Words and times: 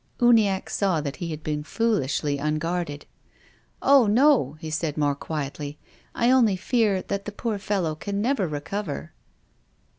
Uniacke 0.19 0.67
saw 0.67 0.99
that 0.99 1.17
he 1.17 1.29
had 1.29 1.43
been 1.43 1.61
foolishly 1.63 2.39
un 2.39 2.55
guarded." 2.57 3.05
Oh, 3.83 4.07
no," 4.07 4.53
he 4.59 4.71
said, 4.71 4.97
more 4.97 5.13
quietly," 5.13 5.77
I 6.15 6.31
only 6.31 6.55
fear 6.55 7.03
that 7.03 7.25
the 7.25 7.31
poor 7.31 7.59
fellow 7.59 7.93
can 7.93 8.19
never 8.19 8.47
recover." 8.47 9.13